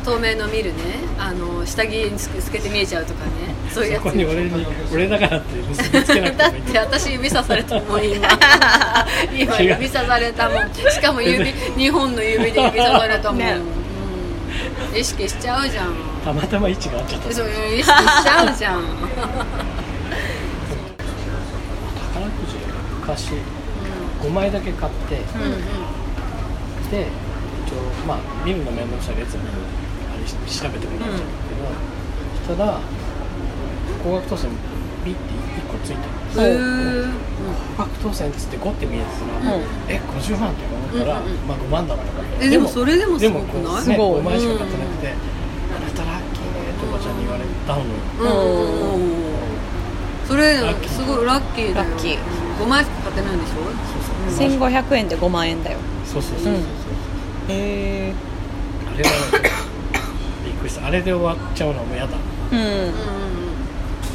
[0.04, 0.82] 透明の見るね。
[1.18, 3.30] あの下着につけて見えちゃうとかね。
[3.70, 4.02] そういうやつ。
[4.02, 8.28] そこに俺に俺だからって結びつけなくだてもいいって私指さされたもん今。
[9.32, 10.74] 今指さされたもん。
[10.74, 13.56] しかも指2本の指で指さされたもん、ね。
[14.92, 14.98] うん。
[14.98, 15.94] 意識しちゃうじゃん。
[16.24, 17.32] たまたま位置が合っちゃった。
[17.32, 18.82] そう意識しちゃうじゃん、
[22.12, 22.56] 宝くじ
[23.00, 23.32] 昔
[24.22, 26.90] 5枚だけ買って、うんうん。
[26.90, 27.06] で
[27.72, 29.52] 一応まあ見るの面倒くさい列にあ
[30.20, 31.64] れし調べてもらっちゃうんだけど、
[32.46, 32.80] そしたら
[34.04, 34.50] 高額当選
[35.04, 36.56] ビッて1個ついたへえ
[37.76, 39.06] 高額当選っつって5って見えて
[39.42, 39.62] たら、うん。
[39.88, 41.38] え50万とか思ったら、うんうんうん。
[41.48, 42.20] まあ5万だったか。
[42.20, 44.20] らえでもそれでもすでもごくないすごい。
[44.20, 47.86] 5万しか買ってなくて、あなたラッキーねっておばちゃんに言われたのよ、
[48.20, 48.26] うん。
[48.26, 49.22] うんうん
[50.22, 50.56] それ
[50.86, 51.90] すごいラッキーだよ。
[51.90, 52.18] ラッキー。
[52.60, 53.54] 5万しか買ってないんでしょ
[54.58, 55.78] ？1500円で5万円だよ。
[56.06, 56.60] そうそうそうそうそう、うん。
[56.60, 56.64] へ
[57.52, 58.12] え
[58.94, 59.16] あれはね
[60.44, 60.86] びっくりした。
[60.86, 62.16] あれで終わっちゃうのはもう嫌だ。
[62.16, 62.58] うん。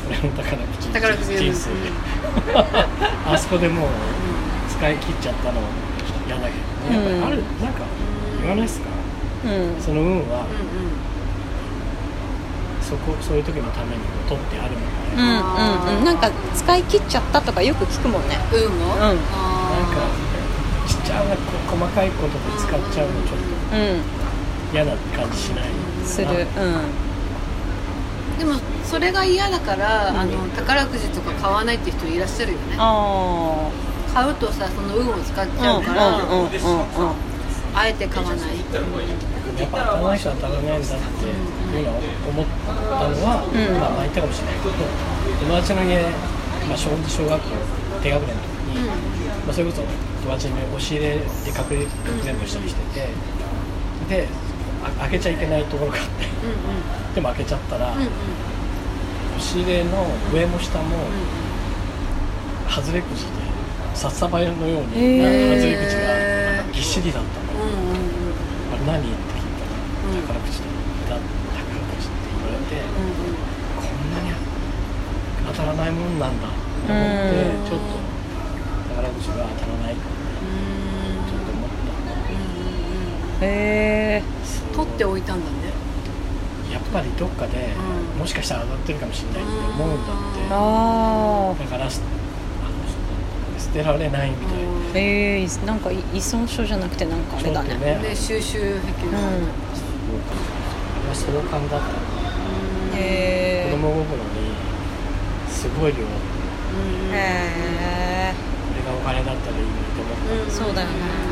[0.10, 0.88] 俺の宝くじ。
[0.90, 1.76] 宝くじ人生で。
[3.28, 3.90] あそこでもう
[4.70, 5.60] 使い切っちゃったの
[6.28, 6.52] 嫌だけ
[6.96, 7.00] ど。
[7.02, 7.82] ねやっぱりある、なんか
[8.42, 8.88] 言わないっすか？
[9.46, 9.82] うん。
[9.82, 10.48] その運はうん
[12.82, 16.06] そこそういう時のために取ってあるのうがね、んうんうん。
[16.06, 18.40] なんか使い切っちゃったとかよく聞くもんね。
[18.54, 19.00] うん運もうん。
[19.02, 19.18] なんあか
[21.08, 21.42] ちゃなこ
[21.72, 24.04] 細かいことで使っちゃうのちょっとうん
[24.74, 25.64] 嫌な感じしない
[26.06, 26.36] するうん。
[26.36, 26.44] ー
[28.40, 32.76] でもそれが嫌だからあの宝くじとか買わないって人いらっしゃるよね。
[32.78, 33.70] あ
[34.14, 36.50] 買うとさその運を使っちあゃうからうんうんうんうん
[37.74, 38.40] あえて買わない。
[39.58, 42.74] やっぱ当たらない人は当たらないんだっていうのを思った
[43.10, 43.80] のは、うん。
[43.80, 44.74] まあ前言ったかもしれないけど
[45.42, 46.02] 友達の家、
[46.70, 47.50] まあ、小小学校
[48.04, 48.94] 低学年の時に、ま
[49.50, 49.82] あ、それこそ
[50.28, 51.88] 友達に押し入れで隠れ
[52.22, 53.08] 全部したりしてて
[54.10, 54.28] で
[54.84, 58.08] あ開けちゃいけないところがあってうんでも開けちゃったら、うんうん。
[58.08, 58.12] 押
[59.40, 60.98] し入れの上も下も
[62.68, 63.32] 外れくじで
[63.96, 65.32] 札束のように外
[65.64, 66.12] れくじが
[66.74, 67.64] ぎっしりだったの。
[67.64, 68.86] よ、うんうんうん。
[68.86, 70.60] 何って聞いたら宝くじ
[71.08, 72.76] だ宝くじって言われて、
[73.80, 74.36] こんなに
[75.48, 76.54] 当たらないもんなんだと
[76.92, 77.66] 思ってうん。
[77.66, 77.96] ちょっと
[78.94, 81.76] 宝くじが当たらないょっと思った
[83.42, 84.24] へえ
[84.76, 85.52] 取っておいたんだね。
[86.72, 87.70] やっぱりどっかで、
[88.14, 88.20] うん。
[88.20, 90.12] もしかしたら当たってるかもしれないって思うんだって、
[90.52, 92.02] ああだからす
[92.62, 92.68] あ
[93.56, 94.58] の捨てられないみたい
[94.94, 97.76] な、へえなんか依存症じゃなくてなんかあれだね。
[97.76, 98.00] ね。
[98.02, 99.38] で収集癖うがんあれ
[101.10, 101.94] は相関だったの
[102.96, 104.28] へえ子供心に
[105.50, 105.98] すごい量。
[106.00, 106.04] こ
[106.74, 107.14] うん。
[107.14, 108.34] へえ
[108.76, 110.52] れがお金だったらいいなと思った、うん。
[110.52, 111.27] そうだよね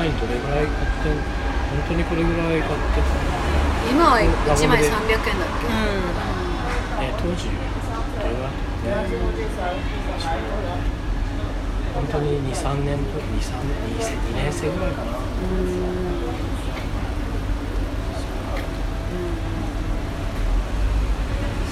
[0.00, 3.12] 1回にどれぐらい買って本当にこれぐらい買ってた
[3.90, 4.24] 今は1
[4.68, 5.68] 枚300円だっけ？
[5.68, 5.76] う
[7.00, 8.48] えー当時どれぐら
[11.92, 13.52] 本当に23年2 2
[14.36, 15.12] 年生ぐらいかな。
[15.12, 15.18] そ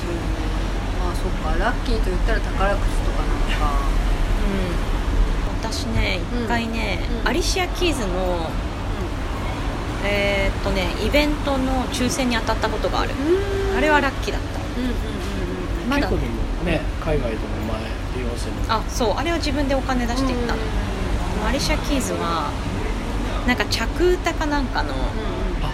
[0.05, 0.21] うね
[0.99, 1.57] まあそっか。
[1.59, 3.79] ラッキーと言ったら宝くじとかなのか。
[3.79, 4.08] ん
[5.71, 8.49] 私ねうん一回ね、うんアリシア・キーズの
[10.05, 13.11] えーっとねイベントの抽選に当たったことがある。
[13.13, 13.77] うん。
[13.77, 14.61] あれはラッキーだった。
[14.81, 14.95] うんうんうん
[15.85, 15.91] うん。
[15.91, 16.33] まだ結構でも
[16.65, 17.81] ね海外でも前
[18.17, 19.15] ビヨンセのあそう。
[19.15, 20.65] あれは自分でお金出して行ったの、で
[21.41, 22.51] もアリシャ・キーズは
[23.47, 25.73] なんか着歌かなんかのあ。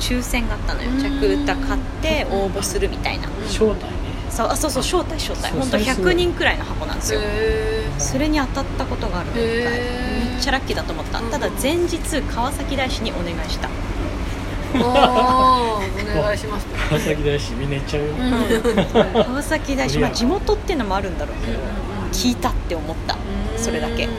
[0.00, 0.90] 抽選があったのよ。
[0.90, 3.28] うん着歌買って応募するみたいな。
[3.48, 5.52] 正体ねそうあそうそう招待招待。
[5.52, 7.20] 本当それすごい100人くらいの箱なんですよ。
[7.22, 9.30] へそれに当たったことがある。
[9.30, 11.20] のめっちゃラッキーだと思った。
[11.20, 13.68] うんただ前日川崎大師にお願いした。
[14.74, 15.78] ーお
[16.22, 16.66] 願いします。
[16.88, 19.24] 川崎大師みんな行っちゃうよ、うん。
[19.24, 21.58] 川崎大師、まあ、地元っていうのもあるんだろうけど
[22.12, 23.16] 聞いたって思った。
[23.56, 24.04] それだけ。
[24.04, 24.12] そう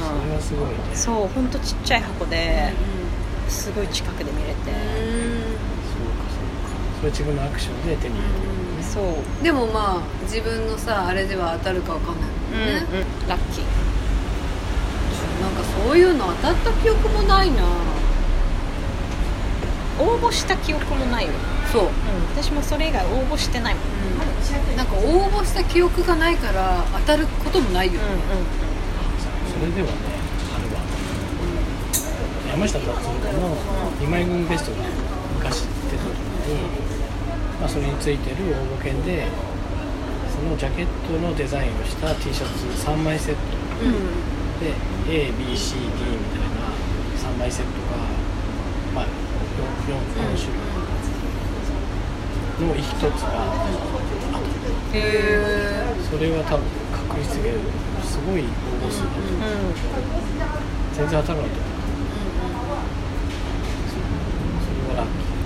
[0.00, 0.74] それはすごいね。
[0.94, 2.72] そうほんとちっちゃい箱で
[3.48, 4.72] すごい近くで見れて
[7.06, 9.04] れ自分のアクションで手に入れてるそう。
[9.04, 12.82] うんでもまあ自分のさあれでは当たるかわかんないもんね、
[13.22, 13.64] うんラッキー。
[15.40, 17.62] なんかそういうの当たった記憶もないな。
[19.98, 21.32] 応募した記憶もないよ、
[21.72, 21.90] そう、うん、
[22.36, 24.76] 私もそれ以外応募してないもん。
[24.76, 27.94] なんか応募した記憶がないから当たることもないよ。
[27.94, 27.98] ね、
[29.58, 29.92] それではね
[30.54, 30.82] あるわ
[32.52, 32.94] 山下達郎
[33.40, 33.56] の
[34.00, 34.84] 2枚組ベストが
[35.38, 36.12] 昔出た時
[36.44, 36.85] に、
[37.60, 39.26] まあ、それについてる応募券で
[40.34, 43.40] そのジャケットのデザインをした T シャツ3枚セット。
[44.60, 44.72] で
[45.06, 46.72] ABCD みたいな
[47.30, 47.96] 3枚セットが、
[48.94, 49.06] まあ、
[49.86, 50.60] 4, 4, 種類
[52.68, 54.40] の一つがあ
[54.94, 57.52] えそれは多分確率で、
[58.02, 59.32] すごい応募数だと思う。
[59.32, 59.68] うん。
[59.68, 59.74] うん
[60.96, 61.76] 全然当たらないと思う。
[64.60, 65.36] それはラッキー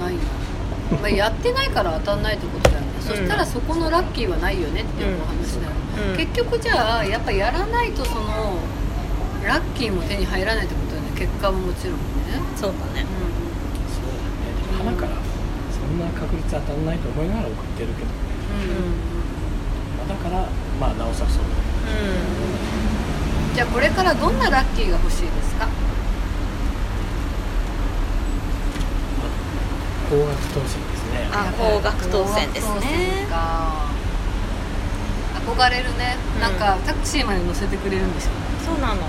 [0.00, 5.76] ないな、まあ、やってないから当たんないってことだよね、そしたらそこのラッキーはないよねっていうお話だよね、
[6.12, 6.16] うん。
[6.16, 8.56] 結局じゃあやっぱやらないとその
[9.44, 11.12] ラッキーも手に入らないってことだよね。
[11.12, 13.04] 結果ももちろんね、そうだね。
[13.92, 14.48] そうだね。
[14.56, 15.20] でも花から
[15.76, 18.96] そんな確率当たらないと思いながら送ってるけど、うん。
[20.00, 20.48] まあだから
[20.80, 21.44] まあなおさらそう
[23.54, 25.68] じゃあこれからどんなラッキーが欲しいですか？
[30.08, 30.93] 高額当選ですね
[31.32, 33.26] あ高額当選ですね。
[35.46, 36.40] 憧れるね、うん。
[36.40, 38.32] なんかタクシーまで乗せてくれるんですよ。
[38.64, 38.94] そうなの。
[38.94, 39.00] ん。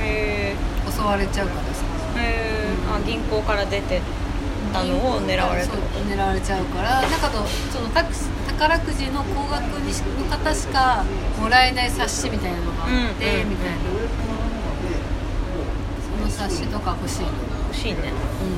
[0.00, 0.54] へ
[0.90, 1.84] 襲われちゃうからさ。
[2.16, 4.00] えへえあ銀行から出てっ
[4.72, 5.66] たのを狙われる。
[5.66, 7.02] ってことそう狙われちゃうから。
[7.02, 7.32] だから
[7.72, 11.04] そのタクシ宝くじの高額にしの方しか
[11.40, 13.50] もらえない冊子みたいなのがあって、うんうん。
[13.50, 13.76] みたいな。
[16.18, 17.28] その冊子とか欲しいの。
[17.68, 18.12] 欲しいね。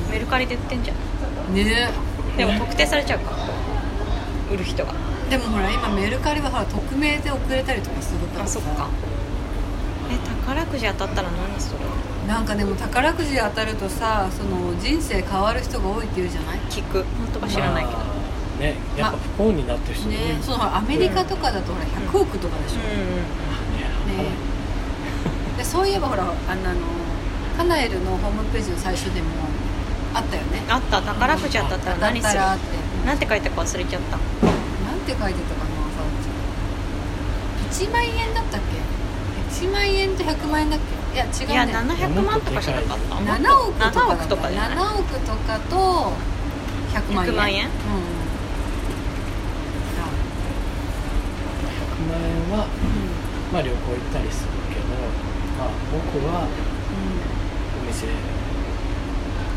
[0.07, 0.11] うん。
[0.11, 1.53] メルカリで売ってんじゃん。
[1.53, 1.91] ね
[2.37, 3.31] でも特定されちゃうか。
[4.51, 4.93] 売る人が。
[5.29, 8.59] でもほら今メルカリはほら匿名で送れたりとかするからさ。
[8.59, 8.87] あそっか。
[10.11, 11.79] え宝くじ当たったら何する
[12.27, 16.59] なんかでも宝くじ当たるとさその人生変わる人が多いって言うじゃない？
[16.69, 17.03] 聞く。
[17.17, 24.29] 本当か知らないけど、まあねやっぱ不幸になってる人多い、ねそのほらアメリカとかだとほら100億とかでしょ、うね。
[25.57, 26.79] でそういえばほらあのあの
[27.57, 29.27] カナエルのホームページの最初でも
[30.15, 30.61] あったよね。
[30.65, 31.01] んあった。
[31.01, 32.39] 宝くじ当たったら何する？
[33.05, 34.17] なんて書いたか忘れちゃった。
[34.17, 34.23] な
[34.95, 40.95] んて書いてたかなさおちゃん1万円だったっけ？1万円と100万円だっけ？
[41.15, 43.15] いや違うねいや700万とかじゃなかった。
[43.15, 46.13] 7億とか7億とかじゃない7億とかと
[46.93, 47.31] 100万円。
[47.33, 47.65] 100万円？
[47.65, 47.71] うん。
[51.75, 52.67] 100万円は、
[53.53, 54.85] まあ、旅行行ったりするけど、
[55.57, 56.47] まあ、僕は
[57.81, 58.09] お店お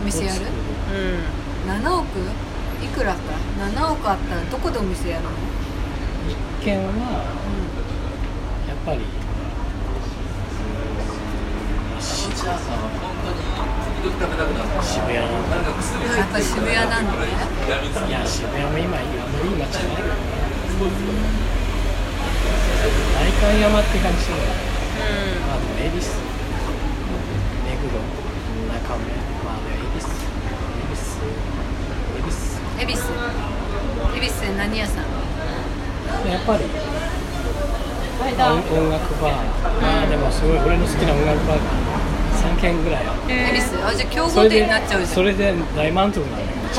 [0.09, 0.41] 店やる？
[0.49, 1.85] うん。
[1.85, 2.09] 7億？
[2.81, 3.35] いくらあった
[3.67, 5.31] 7億あったらどこでお店やるの、
[6.31, 6.85] 一軒は
[8.69, 9.01] やっぱり、
[11.99, 12.63] 渋谷なん
[15.51, 15.59] だ
[16.17, 17.27] やっぱり渋谷なんだね。
[18.07, 20.15] いや渋谷も今あんまりいい街じゃないけどね
[23.19, 26.07] 代官山って感じするまあでも恵比寿。
[27.67, 27.91] 目黒
[28.79, 29.11] 中目
[29.45, 30.07] まあでも恵比寿
[32.15, 33.03] 恵比寿恵比寿
[34.17, 35.05] 恵比寿何屋さん？
[36.25, 36.65] でやっぱり、
[38.39, 39.33] まあ、音音楽バー。
[39.83, 41.59] まあでもすごい俺の好きな音楽バー。
[41.59, 41.63] が
[42.55, 43.07] 3軒ぐらい。
[43.07, 45.15] あって恵比寿あじゃあ競合店になっちゃうじゃん。
[45.15, 46.75] それで大満足なんだけど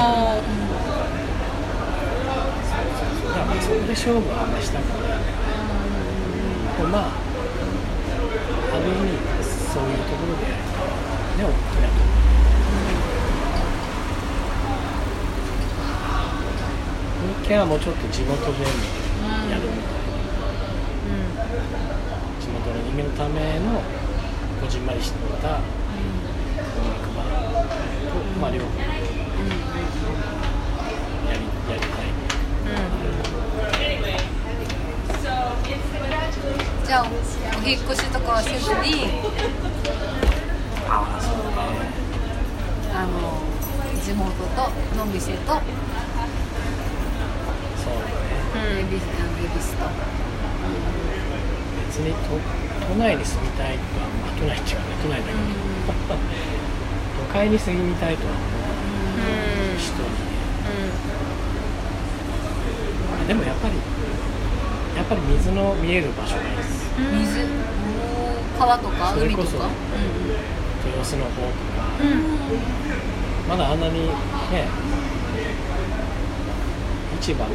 [3.62, 5.20] それで勝負はあんましたくない。
[6.92, 7.12] まあ
[8.72, 10.48] ある意味そういうところで
[11.40, 12.08] ね大きなとこ
[17.42, 18.88] 一軒はもうちょっと地元でやるみ
[19.50, 20.00] たいな。
[22.40, 23.82] 地元の人間のための
[24.62, 25.44] こじんまりした音楽
[27.16, 27.28] バー
[28.10, 28.86] と、まあ、両方や
[31.34, 32.10] りやりたい
[36.86, 38.90] じゃあおお引っ越しとかはせずに
[40.92, 41.06] あ
[43.06, 43.38] の
[44.04, 45.44] 地元との店とそ
[47.92, 48.16] うだね。
[48.80, 49.86] 恵比寿あの恵比寿と。
[51.88, 52.40] 別に都
[52.88, 55.38] 都内に住みたいとは、まあ、都内っていうかね都内だけど、
[57.28, 58.44] 都会に住みたいとは思う
[59.78, 60.00] 人に。
[60.00, 60.04] ね
[63.12, 63.76] まあでもやっぱり
[64.98, 66.90] やっぱり水の見える場所がいいです。
[66.98, 67.46] 水？
[68.58, 69.58] 川とかそれこそ。
[69.58, 69.66] 海とか
[70.86, 71.90] 豊洲の方とか、
[73.48, 74.68] まだあんなにね
[77.20, 77.54] 市場も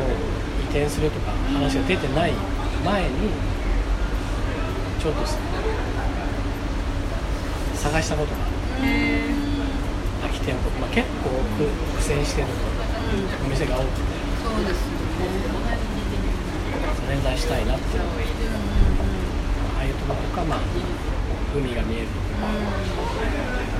[0.60, 2.32] 移転するとか話が出てない
[2.84, 3.30] 前に
[5.00, 5.38] ちょっとさ
[7.76, 8.54] 探したことがある。
[10.22, 12.48] 空き店舗、まあ、結構苦苦戦してる
[13.44, 14.00] お店が多くて。
[14.42, 15.04] そうですよね。
[16.96, 17.96] それ出したいなって。
[17.96, 18.02] いう
[19.76, 20.60] ああいうところとかまあ
[21.54, 22.48] 海が見えるところ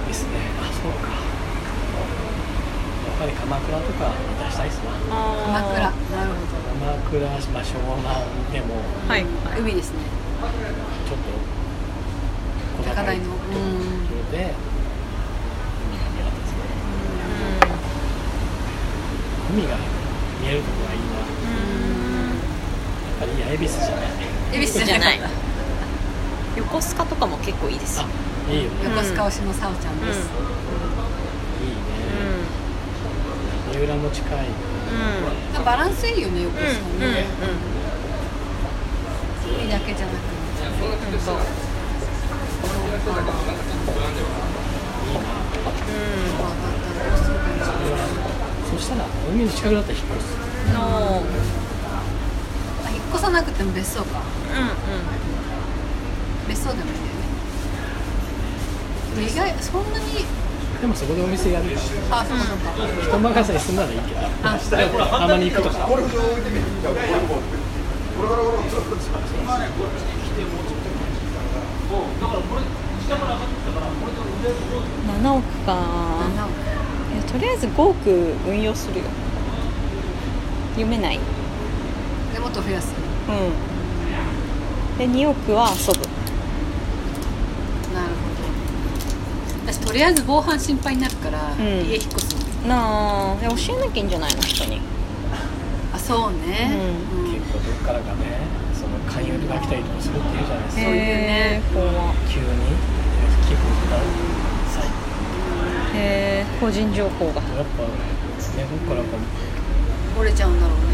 [0.06, 1.14] ですねあそうかや
[3.14, 4.12] っぱり鎌倉とか
[4.46, 5.80] 出したいっすな鎌倉。
[5.80, 5.94] なる
[6.74, 8.08] 鎌倉、まあ、湘南
[8.52, 8.74] でも
[9.08, 9.22] はい。
[9.22, 9.98] ほど海ですね。
[11.08, 11.24] ちょっと
[12.90, 13.24] 小高いと高台の。
[13.24, 13.54] ころ
[14.30, 14.38] で海
[15.98, 16.54] が見えたんですね。
[19.54, 19.76] 海が
[20.42, 21.04] 見えるところがいいな。
[21.14, 21.18] や
[23.14, 24.04] っぱりいや恵比寿じゃない。
[24.52, 25.12] 恵比寿じゃなかっ
[26.64, 28.77] 横須賀とかも結構いいですよあいいよね。
[28.85, 30.22] た横須賀推しのさおちゃんです、い
[31.68, 31.85] いね。
[33.72, 34.48] 三浦も近い
[35.64, 37.12] バランスいいよね横須賀ね、うんうんう
[39.57, 39.62] ん。
[39.62, 40.16] 海だけじゃなく
[41.12, 41.20] うん。
[41.20, 41.37] そう。
[48.70, 50.35] そしたら海の近くだったら引っ越す。
[50.66, 50.70] う。
[50.70, 50.81] んの
[52.85, 54.20] あ引っ越さなくても別荘か。
[54.55, 54.68] うんうん
[56.64, 57.05] 別荘でもいいんだよ
[59.20, 59.27] ね。
[59.29, 60.05] 意外そんなに。
[60.81, 61.79] でもそこでお店やるよ
[62.11, 62.72] あそうかそうか。
[63.03, 64.20] 人任せにすんならいいけど。
[64.20, 64.24] あ
[65.20, 65.85] たまに行くとか7
[75.33, 75.77] 億か。
[77.12, 78.11] いやとりあえず5億
[78.48, 79.05] 運用するよ。
[80.70, 81.20] 読めない。
[82.33, 82.94] でもっと増やす。
[83.29, 83.53] うん。
[84.98, 86.00] で2億は遊ぶ
[87.92, 88.18] なるほど
[89.64, 91.59] 私とりあえず防犯心配になるから、ん。
[91.59, 92.35] 家引っ越す
[92.68, 93.37] なあ。
[93.40, 94.81] 教えなきゃいいんじゃないの人に。
[95.92, 96.70] あそうね、
[97.16, 97.33] うん。
[97.33, 100.83] 結構どっからかねその勧誘が来たりとかするって言うじゃないですか。
[100.83, 102.44] そういうねへー怖急に。
[103.44, 103.61] 寄付く
[103.92, 103.96] だ
[104.72, 104.88] さい
[105.96, 107.33] へえ個人情報が。
[107.33, 107.88] やっぱね
[108.57, 109.09] どっからか
[110.18, 110.85] 折れちゃうんだろうね。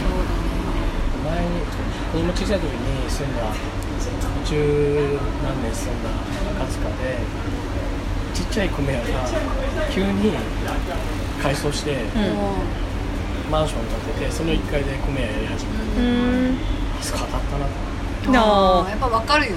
[0.00, 0.16] そう
[1.24, 1.60] 前に
[2.12, 3.42] 子供小さい時に住んだ
[4.44, 6.10] 十何年住んだ
[6.56, 7.18] 赤塚で
[8.34, 9.06] ちっちゃい米屋が
[9.90, 10.32] 急に
[11.42, 11.96] 改装して、
[13.50, 16.56] マンション建ててその1階で米屋やり始めてうん。
[16.98, 18.30] あそこ当たったなと。
[18.30, 18.40] な
[18.86, 19.56] あやっぱ分かるよね。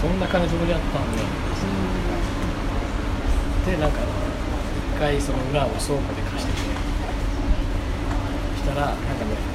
[0.00, 1.22] そんな金どこにあったんだ
[3.64, 4.00] でなんか
[4.96, 6.62] 1回その裏を倉庫で貸してくれ。
[8.62, 9.51] したらなんかね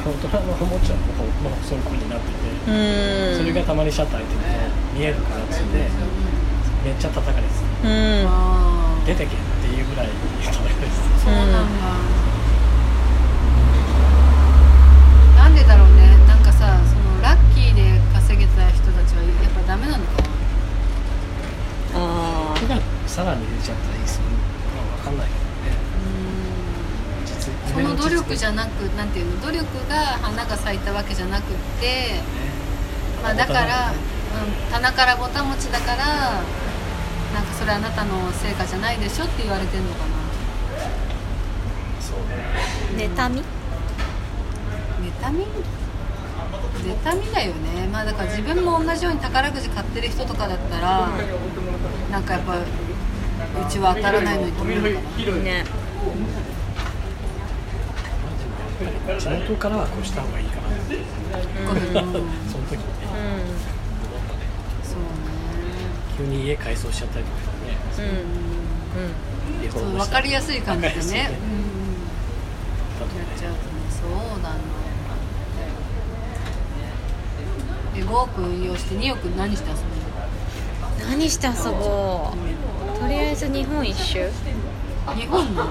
[0.00, 3.38] 大人のおもちゃの方の倉庫になっててうん。
[3.38, 4.46] それがたまにシャッター開いてると
[4.94, 5.88] 見えるからっつって
[6.84, 7.60] めっちゃ叩かれてた
[9.06, 10.08] 出てけっていうぐらい
[10.42, 10.88] 叩かれてあ
[11.20, 11.60] そうたなんだ、
[15.36, 16.16] なんでだろうね。
[16.26, 20.28] なんかさそのラッキーで稼げた人たちはやっぱダメなのかな。
[21.92, 24.40] あそれがさらに出ちゃったりするのか
[24.96, 25.49] わかんないけど
[27.72, 32.20] その努力じゃゃなくなんていうの努力が花が咲いたわけじゃなくって
[33.22, 33.96] まあだから、うん、
[34.72, 36.42] 棚からぼたもちだから
[37.32, 40.10] なんかそれあなたの成果じゃないでしょって言われてんのかな。
[42.00, 42.18] そう
[42.96, 43.08] ね。
[43.14, 43.42] 妬み？
[45.20, 45.46] 妬み？
[46.82, 47.86] 妬みだよね。
[47.92, 51.08] まあだから自分も同じように宝くじ買ってる人とかだったら
[52.10, 52.64] なんかやっぱう
[53.70, 55.64] ちは当たらないのにと思うのかなね
[59.18, 61.04] 地元からは越した方がいいかなって、うん。
[62.50, 63.58] その時にねうん。
[64.84, 65.08] そうね
[66.16, 68.14] 急に家改装しちゃったりとかねん。
[69.64, 69.70] うん。
[69.70, 73.18] そうームしたり分かりやすい感じでねわかりやすいねうん。
[73.18, 74.54] やっちゃうとねそうだな
[77.96, 84.30] え5億運用して2億何して遊ぶの何して遊ぼうとりあえず日本一周
[85.16, 85.70] 日本のうん。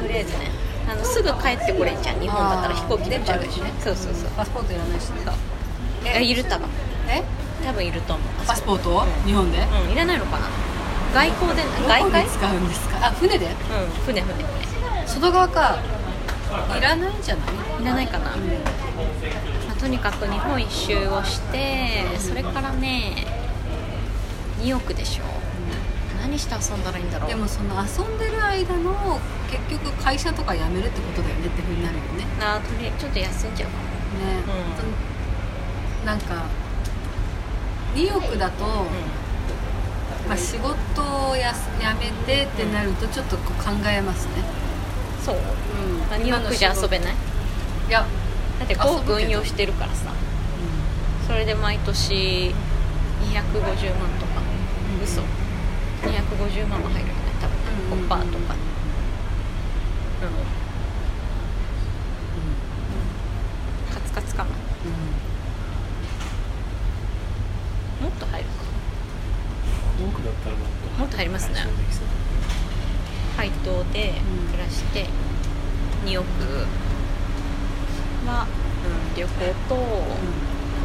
[0.00, 0.50] とりあえずね
[0.90, 2.20] あのすぐ帰ってこれんじゃん。
[2.20, 3.72] 日本だったら飛行機でも電波あるしね。
[3.80, 4.30] そうそうそう。
[4.36, 5.20] パスポートいらないしね。
[6.04, 6.42] えいる？
[6.44, 6.68] 多分。
[7.08, 7.22] え？
[7.64, 8.26] 多分いると思う。
[8.46, 9.58] パスポート日本で？
[9.58, 10.48] うんいらないのかな。
[11.14, 13.06] 外交で外海使うんですか？
[13.06, 13.46] あ船で？
[13.46, 13.52] うん
[14.04, 14.44] 船船。
[15.06, 15.78] 外側か。
[16.76, 17.82] いらないんじゃない？
[17.82, 18.34] いらないかな、ま
[19.72, 23.24] あ、とにかく日本一周をしてそれからね
[24.58, 25.22] 2億でしょ
[26.20, 27.28] 何して遊んだらいいんだろう？
[27.28, 29.18] でもその遊んでる間の
[29.50, 32.26] 結局会社とか辞めるってことだよねってふうになるよね。
[32.40, 33.84] あーとりあえずちょっと休んじゃうかも。
[33.84, 34.42] ね、
[36.04, 36.44] うなんか
[37.94, 38.64] 2億だと、
[40.28, 40.70] まあ、仕事
[41.30, 44.32] をやす辞めてってなるとちょっとこう考えますね、
[45.24, 45.98] そう、うん。
[46.00, 47.14] まあ、2億じゃ遊べない？
[47.88, 48.06] いや、
[48.58, 50.12] だって5億運用してるからさ。
[51.26, 52.52] それで毎年
[53.22, 53.32] 250
[53.98, 54.40] 万とか。
[55.02, 55.22] 嘘
[56.02, 57.56] 250万も入るよね多分
[57.92, 58.54] うんね5%とか
[60.22, 60.28] うん。
[63.94, 64.50] カツカツかな。
[64.50, 64.54] も
[68.08, 68.52] っと入るか。
[69.98, 71.00] 多くだったらもっと。
[71.00, 71.56] もっと入りますね。
[73.36, 75.06] 配当でうん暮らして
[76.04, 76.26] 2億
[78.26, 78.46] は、
[78.84, 79.30] うん、旅行
[79.68, 79.76] と、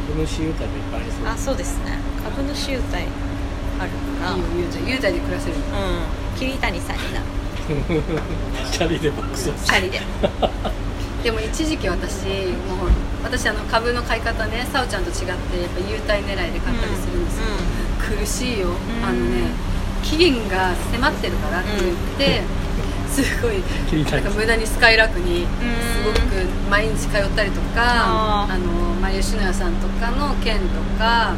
[0.08, 1.26] 株主優待もいっぱいありそう。
[1.28, 1.98] あそうですね。
[2.24, 3.06] 株主優待
[3.80, 4.32] あるから。
[4.32, 6.38] いいよ雄太雄太で暮らせるうん。
[6.38, 7.24] 桐谷さんになる
[8.70, 10.00] チャリで爆走チャリで。
[11.24, 12.26] でも一時期私
[12.68, 12.90] もう
[13.24, 17.44] 私あの株の買い方ねさおちゃんと違ってやっぱ優待狙いで買ったりするんですよ、
[18.20, 18.70] 苦しいよ、ん。
[19.02, 19.50] あのね
[20.04, 22.42] 期限が迫ってるからって言って、
[23.10, 23.54] すごい
[24.04, 24.20] ない。
[24.20, 30.64] んか無駄にスカイラークにすごく毎日通ったりとかあの、まあ、吉野家さんとかの券と
[30.96, 31.32] か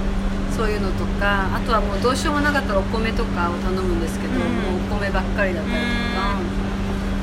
[0.58, 4.40] そういうのとかあとはもうどうしようもなかったらお米とかを頼むんですけど、うん。
[4.58, 5.86] もうお米ばっかりだったりと
[6.18, 6.34] か。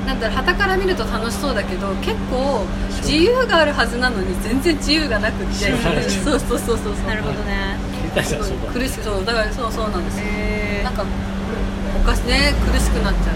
[0.07, 2.63] なんだろう旗から見ると楽しそうだけど結構
[3.03, 5.53] 自由があるはずなのに全然自由がなくって。
[5.67, 6.95] 縛られちゃうそうそうそうそう。
[6.95, 10.19] そうそこ苦しくそうだからそうそうなんです。
[10.19, 13.35] よへなんかおかしね苦しくなっちゃ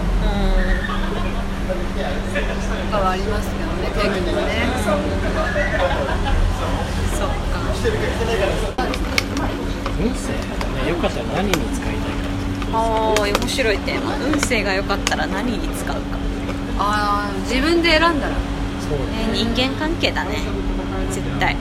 [2.88, 4.64] とかはありますけどね結構ね。
[7.20, 7.60] そっか
[10.00, 10.88] 運勢がね。
[10.90, 12.00] よかったら何に使いたいか。
[12.72, 14.16] ああ面白いテーマ。
[14.16, 16.00] 運勢が良かったら何に使うか、
[16.78, 18.34] ああ自分で選んだら。
[18.80, 20.38] そうだね、人間関係だね。
[21.10, 21.56] 絶対。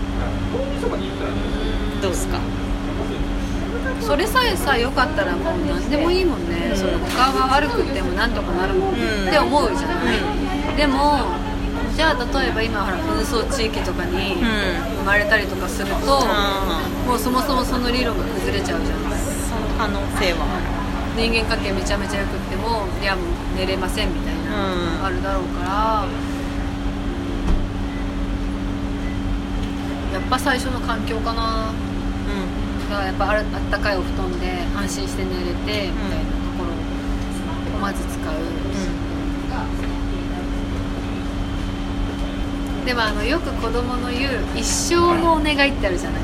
[2.02, 2.40] どうですか
[4.00, 8.54] それさえさ良かったらもう何でもいいもんね、それ他は悪くってもなんとか？
[8.54, 8.98] なるもん、んっ
[9.30, 9.94] て思うじゃな
[10.74, 11.20] い、でも
[12.00, 14.40] じゃあ例えば今ほら紛争地域とかにうん。
[15.00, 19.00] 生まれたりとかすると、あもうそもそもその理論が崩れちゃうじゃん。
[19.04, 21.20] その可能性はある。
[21.20, 23.26] 人間関係めちゃめちゃ良くってもいやもう
[23.58, 25.06] 寝れませんみたいな、うん。
[25.08, 26.08] あるだろうから
[30.14, 31.74] やっぱ最初の環境かな
[32.88, 35.92] だからやっぱあったかいお布団で安心して寝れてみたいなと
[36.56, 36.72] ころ
[37.76, 38.36] をまず使う、
[42.86, 46.22] でもあのよく子供の言う一生のお願いってあるじゃない。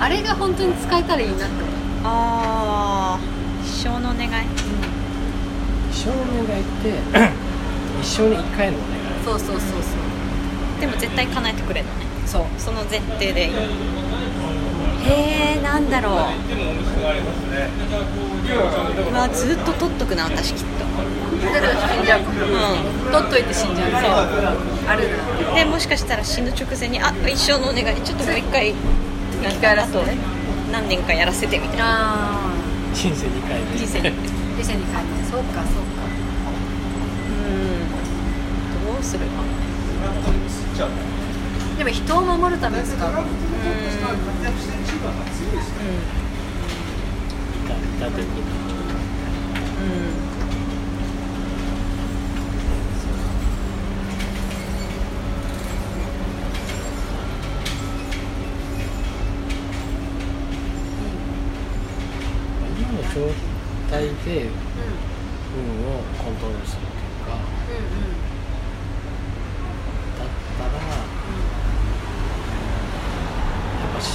[0.00, 1.64] あれが本当に使えたらいいなって思う
[2.04, 3.20] ああ
[3.64, 4.28] 一生のお願い。
[5.90, 6.98] 一生のお願いって
[8.02, 9.02] 一生に一回のお願い。
[9.24, 10.80] そうそうそうそう。
[10.80, 12.06] でも絶対叶えてくれるのね。
[12.26, 12.44] そう。
[12.58, 13.50] その前提でへ
[15.58, 16.12] えなんだろう。
[19.10, 20.66] うわずっと取っとくな私きっと
[21.40, 22.36] 死んじゃうかも、
[23.08, 23.74] う取っといて死ん。
[23.74, 24.00] じゃうそう
[24.88, 25.08] ある
[25.48, 28.74] なでもしかしたら死ぬ直前にあ一生のお願いちょっともう一回
[29.42, 30.06] 生き返らせてあと
[30.72, 31.84] 何年かやらせてみたいな。
[31.84, 32.52] あ
[32.94, 33.78] 人生2回で。
[33.78, 34.10] 人生に
[34.56, 35.62] 人生に変えてそうか。
[35.64, 36.02] そうか
[38.92, 39.32] どうするか
[41.78, 43.00] でも人を守るために使うい
[47.66, 48.42] たいたということ
[62.78, 63.08] 今の状
[63.90, 67.32] 態で運をコントロールするというか
[70.18, 70.28] だっ
[70.58, 70.78] たらや
[73.88, 74.06] っぱし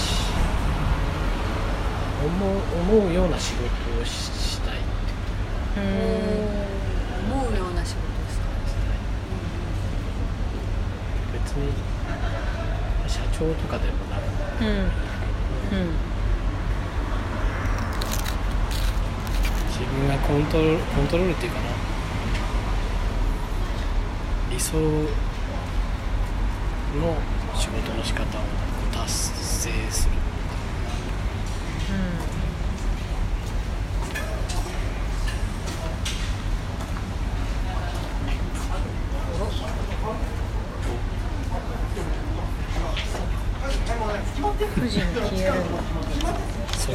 [2.25, 2.49] 思う
[2.97, 3.65] 思うような仕事
[4.01, 4.81] をししたいっ
[5.75, 5.89] ていうう
[7.31, 7.35] ん。
[7.37, 8.45] 思うような仕事をした
[11.33, 11.73] 別に
[13.07, 14.21] 社長とかでもなく
[14.61, 14.69] うん。
[14.69, 16.06] うん
[19.97, 21.65] 分がコントロールコントロールっていうかな。
[24.51, 24.83] 理想の
[27.55, 28.41] 仕事の仕方を
[28.91, 30.17] 達成する
[44.75, 45.79] 富士に消えるんだ
[46.77, 46.93] 外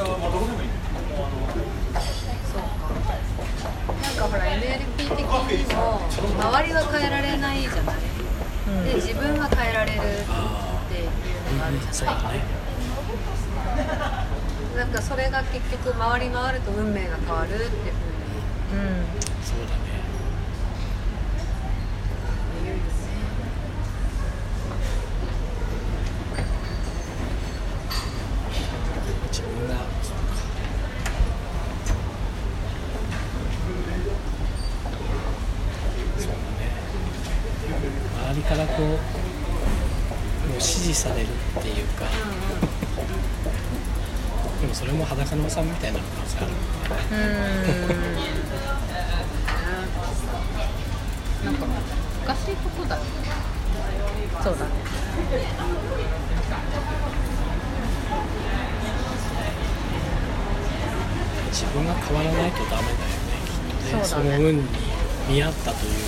[4.03, 7.97] なんかほら NLP 的にも周りは変えられないじゃない、
[8.87, 10.23] で自分は変えられるっていう
[11.53, 12.41] のがあるじゃない、そうだね
[14.77, 17.87] なんかそれが結局回り回ると運命が変わるっていうふうに。
[17.87, 19.07] うん。
[19.41, 19.79] そうだね
[22.65, 22.83] 言うよね
[29.31, 30.35] 自分がそうか
[36.19, 36.67] そうだね
[38.33, 38.99] 周りからこうもう
[40.55, 41.29] 指示されるっ
[41.63, 42.05] ていうか、
[44.61, 46.53] でもそれも裸のおさんみたいな可能性ある
[51.45, 51.67] なんか
[52.27, 52.97] 難しいことだ
[54.43, 54.71] そうだね。
[61.51, 62.97] 自分が変わらないとダメだよね
[63.45, 63.51] き
[63.89, 64.05] っとね。
[64.05, 64.63] その運に
[65.29, 66.01] 見合ったというか、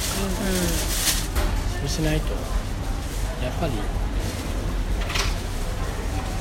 [1.80, 3.72] そうしないとやっぱり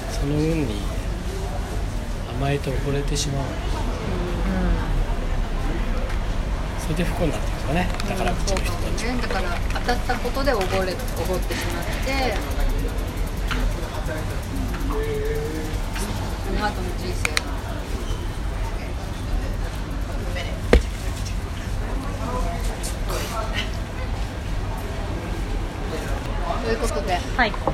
[0.09, 0.92] その運に
[2.43, 3.45] 甘えて溺れてしまう、
[6.77, 7.87] それで不幸になっていくですかね。
[8.05, 9.17] 宝くじの人たちね。
[9.21, 10.75] だから当たったことでおごれお
[11.25, 12.35] ごってしまって。
[16.45, 17.31] その後の人生。
[17.31, 17.47] が
[26.61, 27.49] ということではい。
[27.49, 27.69] 今日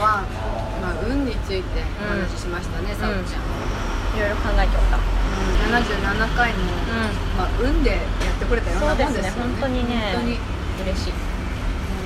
[0.00, 0.24] は、
[0.84, 3.48] まあ、運についてお話ししましたね、さおちゃん、
[4.20, 5.00] いろいろ考えておった。
[5.00, 6.60] うん、77回も、
[7.40, 9.30] まあ、運でやってくれたようなもんですよね。
[9.30, 10.38] すね本当にね本当に。
[10.84, 11.12] 嬉しい。
[11.12, 11.34] うん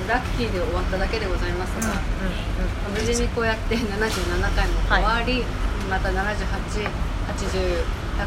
[0.09, 1.93] ラッキーで終わっただけでございますが、
[2.89, 5.45] 無事にこうやって77回も終わり、
[5.87, 6.09] また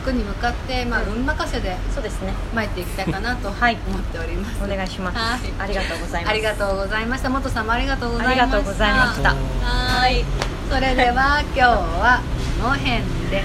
[0.00, 2.32] 780100に向かって、まあ、運任せでそうですね。
[2.54, 3.74] 参っていきたいかなと思 はい。
[3.74, 5.18] っております、お願いします。
[5.18, 5.52] はい。
[5.58, 6.30] ありがとうございます。
[6.30, 7.30] ありがとうございました。
[7.30, 8.42] 元さんもありがとうございました。
[8.42, 9.34] ありがとうございました。
[9.64, 10.24] はい。
[10.70, 12.20] それでは今日は
[12.60, 12.90] この辺
[13.30, 13.42] で。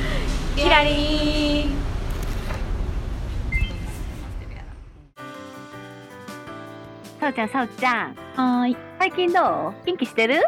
[0.56, 1.78] キラリー。
[7.20, 8.16] さおちゃん、さおちゃん。
[8.36, 8.78] はーい。
[9.00, 9.74] 最近どう？
[9.86, 10.42] 元気してる？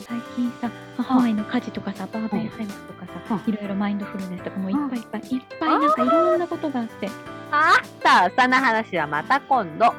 [0.00, 0.70] 最近さ
[1.02, 3.52] ハワイの家事とかさバーベンハイムスとかさうん。
[3.52, 7.08] いろいろマインドフルネスとかもういっぱいいっぱいいっぱいなんかいろんなことがあって。
[7.52, 9.86] あさあ、その話はまた今度。
[9.86, 9.94] は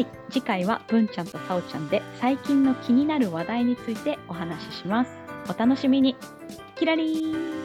[0.00, 0.06] い。
[0.30, 5.10] 次回は文ちゃんとさおちゃんで最近の気になる話題についてお話しします。
[5.48, 6.16] お楽しみに。
[6.76, 7.59] キラリーン